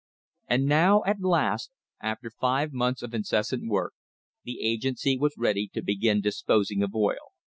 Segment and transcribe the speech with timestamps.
[0.47, 1.69] And now, at last,
[2.01, 3.93] after five months of incessant work,
[4.43, 7.33] the agency was ready to begin disposing of oil.